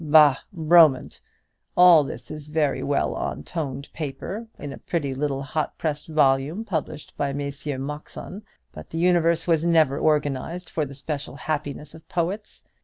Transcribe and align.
Bah, 0.03 0.35
Roland! 0.51 1.21
all 1.77 2.03
this 2.03 2.31
is 2.31 2.47
very 2.47 2.81
well 2.81 3.13
on 3.13 3.43
toned 3.43 3.87
paper, 3.93 4.47
in 4.57 4.73
a 4.73 4.79
pretty 4.79 5.13
little 5.13 5.43
hot 5.43 5.77
pressed 5.77 6.07
volume 6.07 6.65
published 6.65 7.15
by 7.17 7.31
Messrs. 7.31 7.77
Moxon; 7.77 8.41
but 8.71 8.89
the 8.89 8.97
universe 8.97 9.45
was 9.45 9.63
never 9.63 9.99
organized 9.99 10.71
for 10.71 10.85
the 10.87 10.95
special 10.95 11.35
happiness 11.35 11.93
of 11.93 12.09
poets. 12.09 12.63